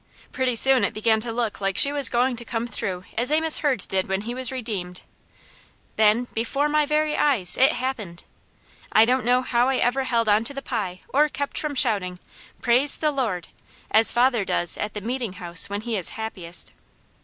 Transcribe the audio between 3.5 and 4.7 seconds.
Hurd did when he was